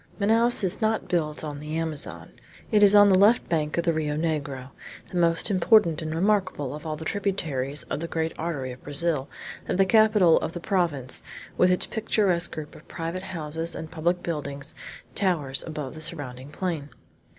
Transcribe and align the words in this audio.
Manaos 0.19 0.63
is 0.63 0.81
not 0.81 1.07
built 1.07 1.43
on 1.43 1.59
the 1.59 1.77
Amazon. 1.77 2.31
It 2.71 2.81
is 2.81 2.95
on 2.95 3.09
the 3.09 3.19
left 3.19 3.47
bank 3.47 3.77
of 3.77 3.83
the 3.83 3.93
Rio 3.93 4.17
Negro, 4.17 4.71
the 5.11 5.17
most 5.17 5.51
important 5.51 6.01
and 6.01 6.15
remarkable 6.15 6.73
of 6.73 6.87
all 6.87 6.95
the 6.95 7.05
tributaries 7.05 7.83
of 7.83 7.99
the 7.99 8.07
great 8.07 8.33
artery 8.35 8.71
of 8.71 8.81
Brazil, 8.83 9.29
that 9.67 9.77
the 9.77 9.85
capital 9.85 10.39
of 10.39 10.53
the 10.53 10.59
province, 10.59 11.21
with 11.55 11.69
its 11.69 11.85
picturesque 11.85 12.51
group 12.51 12.73
of 12.73 12.87
private 12.87 13.21
houses 13.21 13.75
and 13.75 13.91
public 13.91 14.23
buildings, 14.23 14.73
towers 15.13 15.61
above 15.67 15.93
the 15.93 16.01
surrounding 16.01 16.49
plain. 16.49 16.89